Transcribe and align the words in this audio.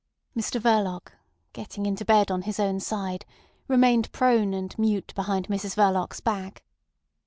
Mr 0.35 0.59
Verloc, 0.59 1.11
getting 1.53 1.85
into 1.85 2.03
bed 2.03 2.31
on 2.31 2.41
his 2.41 2.59
own 2.59 2.79
side, 2.79 3.23
remained 3.67 4.11
prone 4.11 4.51
and 4.51 4.75
mute 4.79 5.13
behind 5.15 5.47
Mrs 5.47 5.75
Verloc's 5.75 6.19
back. 6.21 6.63